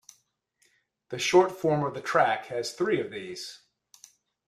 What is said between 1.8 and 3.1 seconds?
of the track has three